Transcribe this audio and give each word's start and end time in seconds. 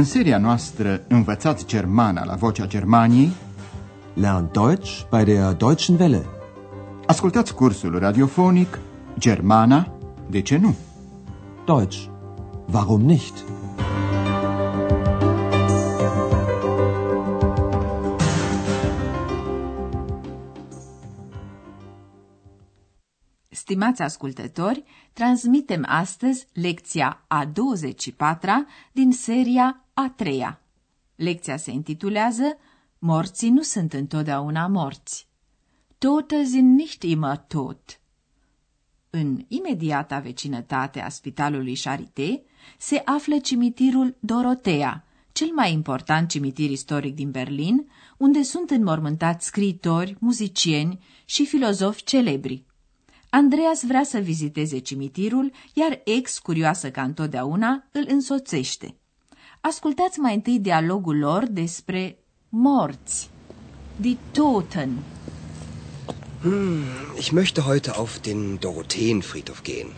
În 0.00 0.06
seria 0.06 0.38
noastră 0.38 1.02
Învățați 1.08 1.66
Germana 1.66 2.24
la 2.24 2.34
Vocea 2.34 2.66
Germaniei 2.66 3.30
Lern 4.14 4.50
Deutsch 4.52 5.02
bei 5.10 5.24
der 5.24 5.52
Deutschen 5.52 5.96
Welle. 5.98 6.26
Ascultați 7.06 7.54
cursul 7.54 7.98
radiofonic 7.98 8.78
Germana, 9.18 9.92
de 10.30 10.42
ce 10.42 10.56
nu? 10.56 10.76
Deutsch. 11.66 12.04
Warum 12.72 13.00
nicht? 13.00 13.44
Stimați 23.48 24.02
ascultători, 24.02 24.84
transmitem 25.12 25.84
astăzi 25.88 26.46
lecția 26.52 27.24
a 27.28 27.44
24-a 27.44 28.66
din 28.92 29.12
seria 29.12 29.84
a 30.00 30.10
treia. 30.16 30.60
Lecția 31.14 31.56
se 31.56 31.70
intitulează 31.70 32.58
Morții 32.98 33.50
nu 33.50 33.62
sunt 33.62 33.92
întotdeauna 33.92 34.66
morți. 34.66 35.28
Tote 35.98 36.44
sind 36.44 36.78
nicht 36.78 37.02
immer 37.02 37.36
tot. 37.36 38.00
În 39.10 39.44
imediata 39.48 40.18
vecinătate 40.18 41.00
a 41.00 41.08
spitalului 41.08 41.76
Charité 41.76 42.40
se 42.78 43.02
află 43.04 43.38
cimitirul 43.38 44.16
Dorotea, 44.20 45.04
cel 45.32 45.50
mai 45.54 45.72
important 45.72 46.28
cimitir 46.28 46.70
istoric 46.70 47.14
din 47.14 47.30
Berlin, 47.30 47.90
unde 48.16 48.42
sunt 48.42 48.70
înmormântați 48.70 49.46
scriitori, 49.46 50.16
muzicieni 50.18 51.04
și 51.24 51.46
filozofi 51.46 52.04
celebri. 52.04 52.64
Andreas 53.30 53.84
vrea 53.84 54.02
să 54.04 54.18
viziteze 54.18 54.78
cimitirul, 54.78 55.52
iar 55.74 56.00
ex, 56.04 56.38
curioasă 56.38 56.90
ca 56.90 57.02
întotdeauna, 57.02 57.88
îl 57.92 58.04
însoțește. 58.08 58.99
Ascultați 59.60 60.18
mai 60.18 60.34
întâi 60.34 60.58
dialogul 60.58 61.18
lor 61.18 61.44
despre 61.48 62.16
morți. 62.48 63.30
Die 63.96 64.18
Toten. 64.32 64.98
Hm, 66.42 66.82
ich 67.16 67.30
möchte 67.30 67.60
heute 67.60 67.90
auf 67.90 68.18
den 68.20 68.58
Dorotheenfriedhof 68.58 69.62
gehen. 69.62 69.90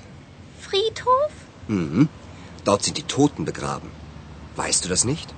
Friedhof? 0.59 1.33
Mhm. 1.67 2.09
Dort 2.65 2.83
sind 2.83 2.97
die 2.97 3.07
Toten 3.17 3.45
begraben. 3.45 3.91
Weißt 4.57 4.85
du 4.85 4.89
das 4.89 5.05
nicht? 5.05 5.29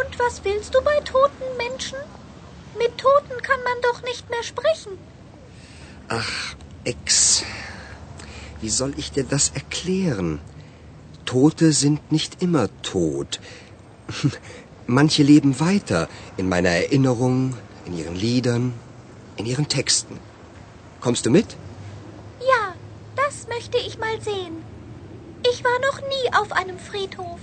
Und 0.00 0.18
was 0.18 0.34
willst 0.44 0.70
du 0.74 0.80
bei 0.90 0.98
toten 1.12 1.48
Menschen? 1.56 1.98
Mit 2.78 2.92
Toten 2.98 3.38
kann 3.48 3.62
man 3.68 3.78
doch 3.82 4.02
nicht 4.02 4.30
mehr 4.30 4.44
sprechen. 4.52 4.92
Ach, 6.08 6.54
Ex. 6.84 7.42
Wie 8.60 8.70
soll 8.78 8.92
ich 8.96 9.10
dir 9.10 9.24
das 9.24 9.44
erklären? 9.60 10.40
Tote 11.34 11.72
sind 11.72 12.00
nicht 12.12 12.32
immer 12.46 12.66
tot. 12.82 13.40
Manche 14.98 15.22
leben 15.32 15.52
weiter 15.68 16.02
in 16.40 16.46
meiner 16.48 16.72
Erinnerung, 16.82 17.38
in 17.86 17.92
ihren 18.00 18.18
Liedern, 18.26 18.64
in 19.40 19.46
ihren 19.52 19.66
Texten. 19.76 20.16
Kommst 21.00 21.26
du 21.26 21.30
mit? 21.38 21.48
Ja, 22.52 22.62
das 23.22 23.34
möchte 23.54 23.78
ich 23.86 23.94
mal 24.04 24.16
sehen. 24.30 24.54
Ich 25.50 25.58
war 25.68 25.78
noch 25.88 25.98
nie 26.12 26.26
auf 26.40 26.50
einem 26.60 26.78
Friedhof. 26.88 27.40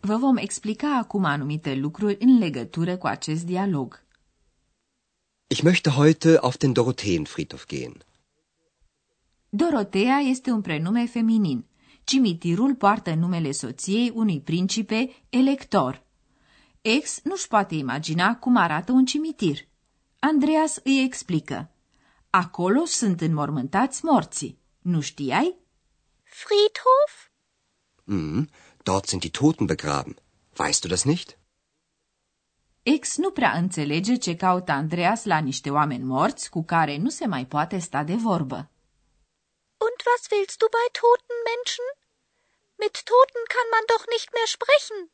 Vă 0.00 0.16
vom 0.18 0.36
explica 0.36 0.98
acum 0.98 1.24
anumite 1.24 1.74
lucruri 1.74 2.16
în 2.20 2.38
legătură 2.38 2.96
cu 2.96 3.06
acest 3.06 3.44
dialog. 3.44 4.02
Ich 5.46 5.62
möchte 5.62 5.90
heute 5.96 6.38
auf 6.40 6.56
den 6.56 6.72
Dorotheenfriedhof 6.72 7.66
gehen. 7.66 8.05
Dorotea 9.56 10.18
este 10.18 10.50
un 10.50 10.60
prenume 10.60 11.06
feminin. 11.06 11.64
Cimitirul 12.04 12.74
poartă 12.74 13.14
numele 13.14 13.52
soției 13.52 14.10
unui 14.14 14.40
principe 14.40 15.08
elector. 15.28 16.02
Ex 16.80 17.20
nu-și 17.24 17.48
poate 17.48 17.74
imagina 17.74 18.36
cum 18.36 18.56
arată 18.56 18.92
un 18.92 19.04
cimitir. 19.04 19.58
Andreas 20.18 20.76
îi 20.84 21.04
explică. 21.04 21.70
Acolo 22.30 22.84
sunt 22.84 23.20
înmormântați 23.20 24.04
morții. 24.04 24.58
Nu 24.78 25.00
știai? 25.00 25.56
Friedhof? 26.22 27.28
Mhm. 28.04 28.50
Dort 28.82 29.06
sind 29.06 29.20
die 29.20 29.30
Toten 29.30 29.66
begraben. 29.66 30.16
Weißt 30.58 30.80
du 30.80 30.88
das 30.88 31.04
nicht? 31.04 31.38
Ex 32.82 33.16
nu 33.16 33.30
prea 33.30 33.52
înțelege 33.56 34.14
ce 34.14 34.36
caută 34.36 34.72
Andreas 34.72 35.24
la 35.24 35.38
niște 35.38 35.70
oameni 35.70 36.04
morți 36.04 36.50
cu 36.50 36.64
care 36.64 36.96
nu 36.96 37.08
se 37.08 37.26
mai 37.26 37.46
poate 37.46 37.78
sta 37.78 38.04
de 38.04 38.14
vorbă. 38.14 38.70
Und 39.78 39.98
was 40.10 40.22
willst 40.30 40.58
du 40.62 40.66
bei 40.78 40.86
toten 40.92 41.36
Menschen? 41.52 41.86
Mit 42.78 42.94
Toten 43.06 43.42
kann 43.54 43.68
man 43.74 43.84
doch 43.92 44.04
nicht 44.14 44.28
mehr 44.36 44.48
sprechen. 44.56 45.10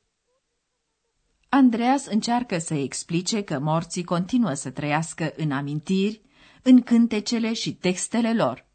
Andreas 1.48 2.06
încearcă 2.06 2.58
să 2.58 2.74
explice 2.74 3.42
că 3.42 3.58
morții 3.58 4.04
continuă 4.04 4.54
să 4.54 4.70
trăiască 4.70 5.32
în 5.36 5.50
amintiri, 5.50 6.20
în 6.62 6.82
cântecele 6.82 7.52
și 7.52 7.74
textele 7.74 8.34
lor. 8.34 8.66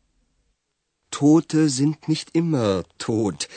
Tote 1.10 1.68
sind 1.68 1.96
nicht 2.06 2.30
immer 2.36 2.86
tot. 2.96 3.48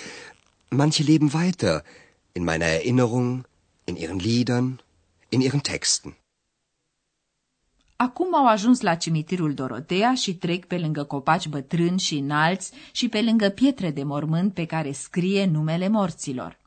Manche 0.69 1.03
leben 1.03 1.31
weiter 1.35 1.85
in 2.33 2.43
meiner 2.43 2.69
Erinnerung, 2.69 3.49
in 3.85 3.97
ihren 3.97 4.19
Liedern, 4.19 4.83
in 5.29 5.41
ihren 5.41 5.61
Texten. 5.61 6.17
Acum 8.03 8.34
au 8.34 8.47
ajuns 8.47 8.81
la 8.81 8.94
cimitirul 8.94 9.55
Dorotea 9.55 10.15
și 10.15 10.34
trec 10.34 10.65
pe 10.65 10.78
lângă 10.78 11.05
copaci 11.05 11.49
bătrâni 11.49 11.99
și 11.99 12.16
înalți 12.16 12.72
și 12.93 13.09
pe 13.09 13.22
lângă 13.22 13.49
pietre 13.49 13.91
de 13.91 14.03
mormânt 14.03 14.55
pe 14.55 14.65
care 14.65 14.93
scrie 14.93 15.47
numele 15.47 15.88
morților. 15.88 16.59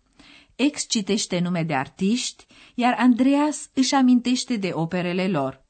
Ex 0.55 0.88
citește 0.88 1.39
nume 1.39 1.63
de 1.63 1.73
artiști, 1.73 2.45
iar 2.75 2.95
Andreas 2.97 3.69
își 3.73 3.93
amintește 3.93 4.55
de 4.55 4.72
operele 4.73 5.27
lor. 5.27 5.66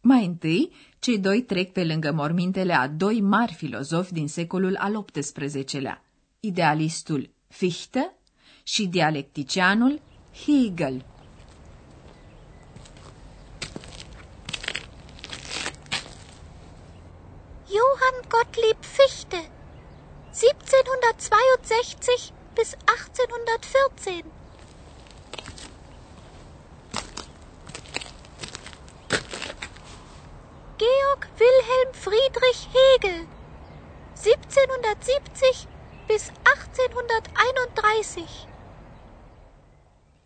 Mai 0.00 0.24
întâi, 0.24 0.70
cei 0.98 1.18
doi 1.18 1.42
trec 1.42 1.72
pe 1.72 1.84
lângă 1.84 2.12
mormintele 2.12 2.72
a 2.72 2.88
doi 2.88 3.20
mari 3.20 3.52
filozofi 3.52 4.12
din 4.12 4.28
secolul 4.28 4.76
al 4.76 5.04
XVIII-lea, 5.04 6.04
idealistul 6.40 7.30
Fichte 7.48 8.14
și 8.62 8.86
dialecticianul 8.86 10.00
Hegel. 10.44 11.04
Johann 18.04 18.28
Gottlieb 18.28 18.76
Fichte. 18.80 19.48
1762 20.32 22.32
bis 22.54 22.76
1814. 22.84 24.24
Georg 30.76 31.28
Wilhelm 31.38 31.92
Friedrich 31.92 32.68
Hegel. 32.74 33.26
1770 34.16 35.68
bis 36.06 36.32
1831. 36.42 38.48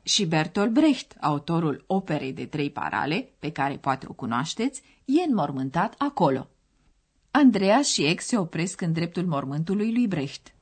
Și 0.02 0.26
Bertolt 0.26 0.72
Brecht, 0.72 1.16
autorul 1.20 1.84
operei 1.86 2.32
de 2.32 2.46
trei 2.46 2.70
parale, 2.70 3.32
pe 3.38 3.52
care 3.52 3.76
poate 3.76 4.06
o 4.08 4.12
cunoașteți, 4.12 4.82
e 5.04 5.22
înmormântat 5.22 5.94
acolo. 5.98 6.48
Andreas 7.30 7.86
și 7.86 8.04
ex 8.04 8.26
se 8.26 8.38
opresc 8.38 8.80
în 8.80 8.92
dreptul 8.92 9.26
mormântului 9.26 9.92
lui 9.92 10.08
Brecht. 10.08 10.52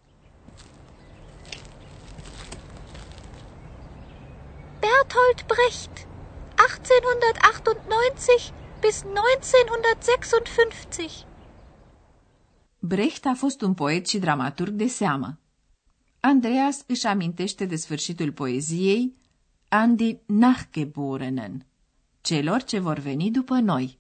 Bertolt 4.80 5.46
Brecht. 5.46 6.06
1898 6.66 8.52
bis 8.80 9.02
1956. 9.04 11.26
Brecht 12.78 13.26
a 13.26 13.34
fost 13.36 13.60
un 13.60 13.74
poet 13.74 14.08
și 14.08 14.18
dramaturg 14.18 14.72
de 14.72 14.86
seamă. 14.86 15.38
Andreas 16.20 16.84
își 16.86 17.06
amintește 17.06 17.64
de 17.64 17.76
sfârșitul 17.76 18.32
poeziei 18.32 19.14
An 19.68 19.96
die 19.96 20.20
Nachgeborenen, 20.26 21.66
celor 22.20 22.62
ce 22.62 22.78
vor 22.78 22.98
veni 22.98 23.30
după 23.30 23.54
noi, 23.54 23.98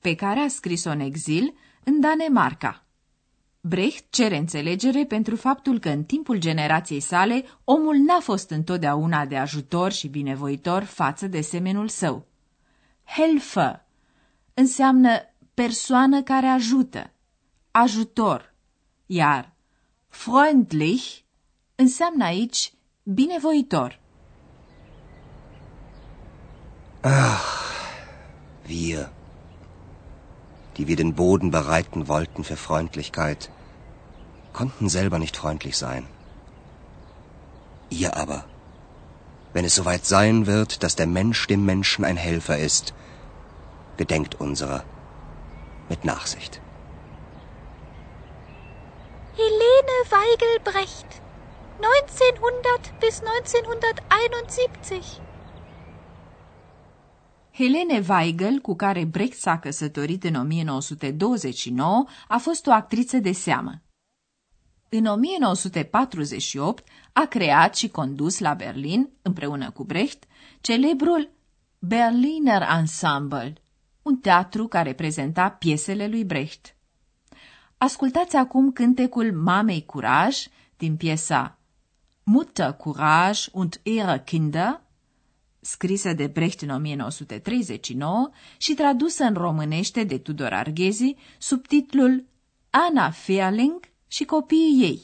pe 0.00 0.14
care 0.14 0.40
a 0.40 0.48
scris-o 0.48 0.90
în 0.90 1.00
exil 1.00 1.54
în 1.88 2.00
Danemarca. 2.00 2.82
Brecht 3.60 4.04
cere 4.10 4.36
înțelegere 4.36 5.04
pentru 5.04 5.36
faptul 5.36 5.78
că 5.78 5.88
în 5.88 6.04
timpul 6.04 6.38
generației 6.38 7.00
sale 7.00 7.44
omul 7.64 7.96
n-a 7.96 8.20
fost 8.20 8.50
întotdeauna 8.50 9.26
de 9.26 9.36
ajutor 9.36 9.92
și 9.92 10.08
binevoitor 10.08 10.82
față 10.82 11.26
de 11.26 11.40
semenul 11.40 11.88
său. 11.88 12.26
Helfer 13.04 13.84
înseamnă 14.54 15.10
persoană 15.54 16.22
care 16.22 16.46
ajută, 16.46 17.10
ajutor, 17.70 18.54
iar 19.06 19.52
freundlich 20.08 21.16
înseamnă 21.74 22.24
aici 22.24 22.72
binevoitor. 23.02 24.00
Ach, 27.00 27.44
wir, 28.68 29.12
die 30.78 30.86
wir 30.86 30.96
den 30.96 31.14
Boden 31.14 31.50
bereiten 31.50 32.06
wollten 32.06 32.44
für 32.44 32.56
Freundlichkeit, 32.56 33.50
konnten 34.52 34.88
selber 34.88 35.18
nicht 35.18 35.36
freundlich 35.36 35.76
sein. 35.76 36.06
Ihr 37.90 38.16
aber, 38.16 38.44
wenn 39.52 39.64
es 39.64 39.74
soweit 39.74 40.04
sein 40.04 40.46
wird, 40.46 40.84
dass 40.84 40.94
der 40.94 41.08
Mensch 41.08 41.48
dem 41.48 41.64
Menschen 41.64 42.04
ein 42.04 42.16
Helfer 42.16 42.58
ist, 42.58 42.94
gedenkt 43.96 44.40
unserer 44.40 44.84
mit 45.88 46.04
Nachsicht. 46.04 46.60
Helene 49.34 49.98
Weigel-Brecht, 50.10 51.22
1900 51.78 53.00
bis 53.00 53.20
1971. 53.20 55.22
Helene 57.58 58.04
Weigel, 58.08 58.58
cu 58.58 58.74
care 58.74 59.04
Brecht 59.04 59.38
s-a 59.38 59.58
căsătorit 59.58 60.24
în 60.24 60.34
1929, 60.34 62.06
a 62.28 62.36
fost 62.36 62.66
o 62.66 62.72
actriță 62.72 63.16
de 63.16 63.32
seamă. 63.32 63.82
În 64.88 65.04
1948 65.04 66.88
a 67.12 67.24
creat 67.24 67.76
și 67.76 67.88
condus 67.88 68.38
la 68.38 68.54
Berlin, 68.54 69.10
împreună 69.22 69.70
cu 69.70 69.84
Brecht, 69.84 70.24
celebrul 70.60 71.30
Berliner 71.78 72.62
Ensemble, 72.78 73.52
un 74.02 74.16
teatru 74.16 74.66
care 74.66 74.92
prezenta 74.92 75.50
piesele 75.50 76.06
lui 76.08 76.24
Brecht. 76.24 76.76
Ascultați 77.78 78.36
acum 78.36 78.72
cântecul 78.72 79.32
Mamei 79.32 79.84
Curaj 79.84 80.36
din 80.76 80.96
piesa 80.96 81.58
Mutter 82.22 82.72
Courage 82.72 83.48
und 83.52 83.80
ihre 83.82 84.22
Kinder, 84.24 84.80
scrisă 85.60 86.12
de 86.12 86.26
Brecht 86.26 86.60
în 86.60 86.70
1939 86.70 88.30
și 88.56 88.74
tradusă 88.74 89.24
în 89.24 89.34
românește 89.34 90.04
de 90.04 90.18
Tudor 90.18 90.52
Arghezi 90.52 91.14
sub 91.38 91.66
titlul 91.66 92.24
Anna 92.70 93.10
Ferling 93.10 93.80
și 94.08 94.24
copiii 94.24 94.78
ei. 94.82 95.00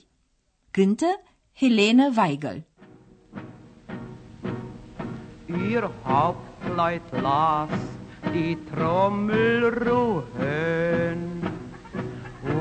Cântă 0.71 1.06
Helene 1.55 2.09
Weigel. 2.17 2.65
Ihr 5.71 5.91
Hauptleut 6.03 7.03
las 7.23 7.71
die 8.33 8.59
Trommel 8.71 9.71
ruhen 9.71 11.19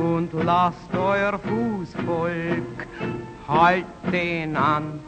und 0.03 0.31
lasst 0.43 0.93
euer 0.93 1.39
Fußvolk 1.39 2.87
halten 3.47 4.55
an. 4.55 4.99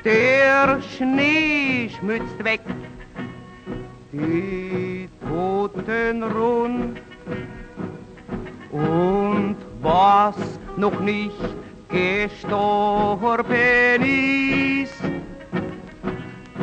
der 0.05 0.81
Schnee 0.83 1.91
schmützt 1.91 2.43
weg 2.43 2.61
die 4.15 5.09
Toten 5.21 6.23
rund. 6.23 7.01
Und 8.73 9.57
was 9.83 10.37
noch 10.77 11.01
nicht 11.01 11.45
gestorben 11.89 13.39
ist, 14.83 15.03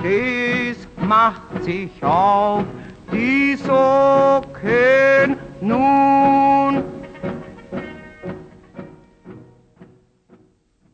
das 0.04 0.78
macht 1.08 1.64
sich 1.64 1.92
auf 2.04 2.66
die 3.12 3.56
Socken 3.56 5.38
nun. 5.62 6.84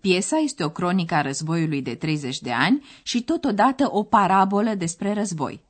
Piesa 0.01 0.38
este 0.44 0.63
o 0.63 0.69
cronică 0.69 1.15
a 1.15 1.21
războiului 1.21 1.81
de 1.81 1.95
30 1.95 2.39
de 2.39 2.51
ani 2.51 2.83
și 3.03 3.24
totodată 3.24 3.88
o 3.92 4.03
parabolă 4.03 4.74
despre 4.74 5.13
război. 5.13 5.67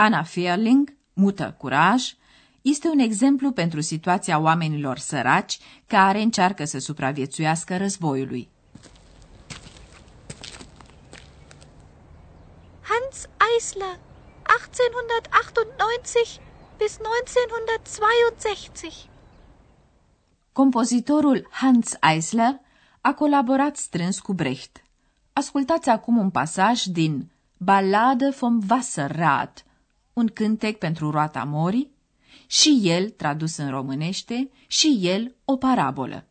Ana 0.00 0.22
Fierling, 0.22 0.96
mută 1.12 1.54
curaj, 1.58 2.14
este 2.62 2.88
un 2.88 2.98
exemplu 2.98 3.52
pentru 3.52 3.80
situația 3.80 4.38
oamenilor 4.38 4.98
săraci 4.98 5.58
care 5.86 6.20
încearcă 6.20 6.64
să 6.64 6.78
supraviețuiască 6.78 7.76
războiului. 7.76 8.48
Hans 12.80 13.28
Eisler, 13.52 13.98
1898 14.56 16.40
bis 16.76 16.98
1962. 17.02 18.92
Compozitorul 20.52 21.48
Hans 21.50 21.92
Eisler 22.12 22.60
a 23.00 23.12
colaborat 23.12 23.76
strâns 23.76 24.20
cu 24.20 24.32
Brecht. 24.32 24.82
Ascultați 25.32 25.88
acum 25.88 26.16
un 26.16 26.30
pasaj 26.30 26.82
din 26.82 27.30
Ballade 27.56 28.28
vom 28.28 28.60
Wasserrad, 28.70 29.62
un 30.18 30.26
cântec 30.26 30.78
pentru 30.78 31.10
roata 31.10 31.44
morii, 31.44 31.90
și 32.46 32.80
el, 32.82 33.08
tradus 33.10 33.56
în 33.56 33.70
românește, 33.70 34.50
și 34.66 34.98
el 35.02 35.34
o 35.44 35.56
parabolă. 35.56 36.26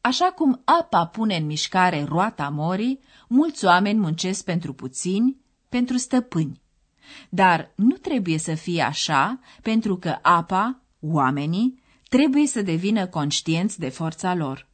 Așa 0.00 0.24
cum 0.24 0.60
apa 0.64 1.06
pune 1.06 1.36
în 1.36 1.46
mișcare 1.46 2.04
roata 2.04 2.48
morii, 2.48 3.00
mulți 3.28 3.64
oameni 3.64 3.98
muncesc 3.98 4.44
pentru 4.44 4.72
puțini, 4.72 5.36
pentru 5.68 5.96
stăpâni. 5.96 6.60
Dar 7.28 7.72
nu 7.74 7.96
trebuie 7.96 8.38
să 8.38 8.54
fie 8.54 8.82
așa, 8.82 9.40
pentru 9.62 9.96
că 9.96 10.18
apa, 10.22 10.80
oamenii, 11.00 11.82
trebuie 12.08 12.46
să 12.46 12.62
devină 12.62 13.06
conștienți 13.06 13.78
de 13.78 13.88
forța 13.88 14.34
lor. 14.34 14.68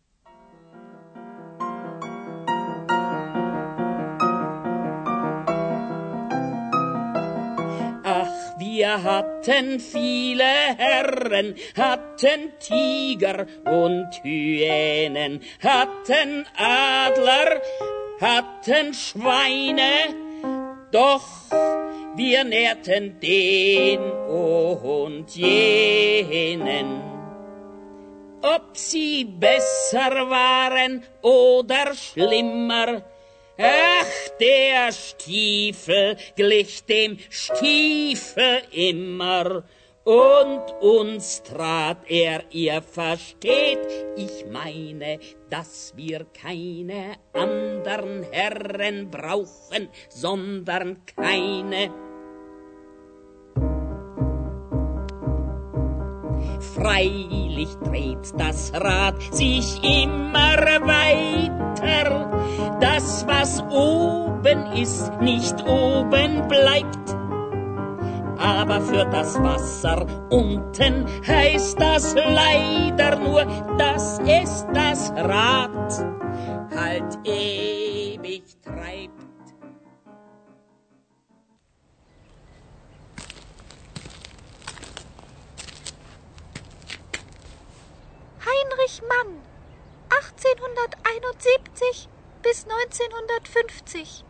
Wir 8.74 9.02
hatten 9.02 9.80
viele 9.80 10.44
Herren, 10.78 11.54
hatten 11.76 12.52
Tiger 12.58 13.46
und 13.66 14.08
Hyänen, 14.22 15.42
hatten 15.62 16.46
Adler, 16.56 17.60
hatten 18.18 18.94
Schweine, 18.94 20.14
doch 20.90 21.22
wir 22.16 22.44
nährten 22.44 23.20
den 23.20 24.00
und 24.00 25.36
jenen. 25.36 27.02
Ob 28.40 28.74
sie 28.74 29.24
besser 29.24 30.30
waren 30.30 31.04
oder 31.20 31.94
schlimmer, 31.94 33.02
Ach, 33.58 34.11
der 34.42 34.90
Stiefel 34.90 36.16
glich 36.34 36.84
dem 36.84 37.16
Stiefel 37.30 38.62
immer, 38.72 39.62
und 40.04 40.62
uns 40.80 41.44
trat 41.44 41.98
er, 42.08 42.42
ihr 42.50 42.82
versteht, 42.82 43.78
ich 44.16 44.44
meine, 44.50 45.20
dass 45.48 45.92
wir 45.94 46.26
keine 46.34 47.14
andern 47.32 48.26
Herren 48.32 49.12
brauchen, 49.12 49.88
sondern 50.08 51.06
keine. 51.06 51.94
Freilich 56.74 57.68
dreht 57.84 58.32
das 58.36 58.72
Rad 58.74 59.22
sich 59.32 59.80
immer 59.84 60.56
oben 64.52 64.72
ist, 64.72 65.12
nicht 65.20 65.66
oben 65.66 66.46
bleibt. 66.48 67.16
Aber 68.38 68.80
für 68.80 69.04
das 69.06 69.40
Wasser 69.42 70.06
unten 70.30 71.06
heißt 71.26 71.80
das 71.80 72.14
leider 72.14 73.16
nur, 73.16 73.44
das 73.78 74.18
ist 74.20 74.66
das 74.74 75.12
Rad, 75.12 76.04
halt 76.76 77.18
ewig 77.24 78.42
treibt. 78.62 79.12
Heinrich 88.44 89.02
Mann, 89.02 89.38
1871 90.10 92.08
bis 92.42 92.64
1950. 92.64 94.24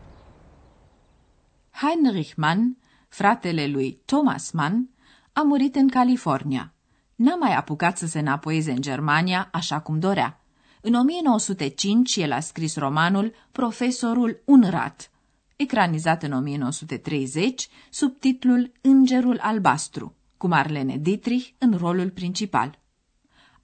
Heinrich 1.83 2.33
Mann, 2.35 2.77
fratele 3.09 3.67
lui 3.67 4.01
Thomas 4.05 4.51
Mann, 4.51 4.89
a 5.33 5.41
murit 5.41 5.75
în 5.75 5.87
California. 5.87 6.73
N-a 7.15 7.35
mai 7.35 7.55
apucat 7.55 7.97
să 7.97 8.07
se 8.07 8.19
înapoieze 8.19 8.71
în 8.71 8.81
Germania 8.81 9.49
așa 9.51 9.79
cum 9.79 9.99
dorea. 9.99 10.41
În 10.81 10.93
1905 10.93 12.15
el 12.15 12.31
a 12.31 12.39
scris 12.39 12.75
romanul 12.75 13.33
Profesorul 13.51 14.41
Unrat, 14.45 15.11
ecranizat 15.55 16.23
în 16.23 16.31
1930 16.31 17.67
sub 17.89 18.19
titlul 18.19 18.71
Îngerul 18.81 19.39
Albastru, 19.41 20.15
cu 20.37 20.47
Marlene 20.47 20.97
Dietrich 20.97 21.47
în 21.57 21.77
rolul 21.77 22.09
principal. 22.09 22.79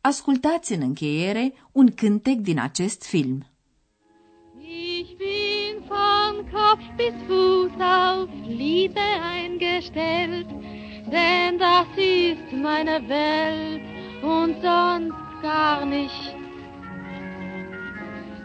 Ascultați 0.01 0.73
în 0.73 0.81
încheiere 0.81 1.53
un 1.71 1.91
cântec 1.91 2.37
din 2.37 2.59
acest 2.59 3.03
film. 3.03 3.45
Ich 4.99 5.15
bin 5.17 5.39
von 5.39 5.48
Kopf 6.51 6.83
bis 6.97 7.13
Fuß 7.27 7.71
auf 7.79 8.29
Liebe 8.45 8.99
eingestellt, 8.99 10.47
denn 11.11 11.57
das 11.57 11.87
ist 11.95 12.51
meine 12.51 13.07
Welt 13.07 13.81
und 14.21 14.55
sonst 14.61 15.41
gar 15.41 15.85
nicht. 15.85 16.35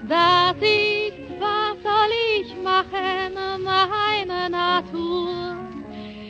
Das 0.08 0.56
ist, 0.56 1.40
was 1.40 1.82
soll 1.82 2.12
ich 2.40 2.54
machen, 2.62 3.64
meine 3.64 4.50
Natur. 4.50 5.56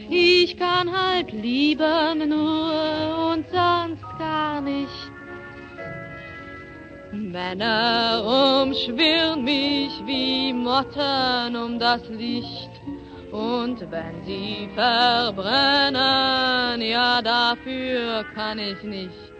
Ich 0.09 0.57
kann 0.57 0.91
halt 0.93 1.33
lieben 1.33 2.29
nur 2.29 3.33
und 3.33 3.45
sonst 3.51 4.05
gar 4.19 4.61
nicht. 4.61 5.04
Männer 7.35 8.63
umschwirren 8.63 9.43
mich 9.43 9.93
wie 10.07 10.53
Motten 10.53 11.57
um 11.57 11.81
das 11.81 12.09
Licht. 12.09 12.71
Und 13.33 13.81
wenn 13.91 14.25
sie 14.25 14.69
verbrennen, 14.77 15.97
ja 16.81 17.21
dafür 17.21 18.25
kann 18.37 18.61
ich 18.61 18.81
nicht. 18.85 19.33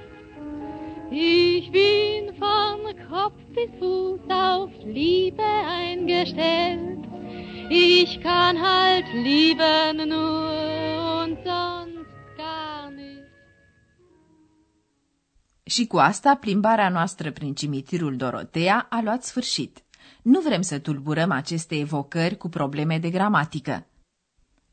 Ich 1.13 1.71
bin 1.71 2.35
von 2.37 2.81
Kopf 3.09 3.39
bis 3.55 3.71
Fuß 3.79 4.23
auf 4.29 4.71
Liebe 4.85 5.45
eingestellt. 5.81 6.99
Ich 7.71 8.21
kann 8.23 8.61
halt 8.61 9.07
lieben 9.13 10.09
nur 10.09 10.84
Și 15.75 15.87
cu 15.87 15.97
asta, 15.97 16.35
plimbarea 16.35 16.89
noastră 16.89 17.31
prin 17.31 17.55
cimitirul 17.55 18.17
Dorotea 18.17 18.87
a 18.91 19.01
luat 19.03 19.25
sfârșit. 19.25 19.83
Nu 20.23 20.41
vrem 20.41 20.61
să 20.61 20.79
tulburăm 20.79 21.31
aceste 21.31 21.79
evocări 21.79 22.37
cu 22.37 22.49
probleme 22.49 22.99
de 22.99 23.11
gramatică. 23.11 23.87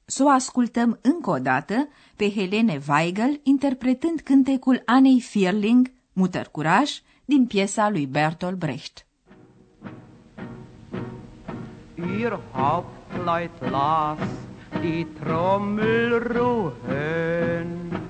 Să 0.06 0.24
o 0.24 0.30
ascultăm 0.30 1.00
încă 1.02 1.30
o 1.30 1.38
dată 1.38 1.88
pe 2.16 2.32
Helene 2.32 2.82
Weigel 2.90 3.40
interpretând 3.44 4.20
cântecul 4.20 4.82
Anei 4.86 5.22
Fierling, 5.22 5.92
Muttercuraj, 6.14 6.92
din 7.26 7.46
piesa 7.46 7.90
lui 7.90 8.06
Bertolt 8.06 8.58
Brecht. 8.58 9.06
Ihr 12.20 12.40
Hauptleut 12.52 13.70
las 13.72 14.20
die 14.82 15.08
Trommel 15.20 16.20
ruhen 16.34 18.01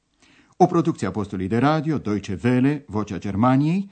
O 0.58 0.66
producție 0.66 1.08
a 1.08 1.12
postului 1.12 1.48
de 1.48 1.58
radio 1.58 1.98
Deutsche 1.98 2.40
Welle, 2.44 2.84
Vocea 2.88 3.18
Germaniei, 3.18 3.92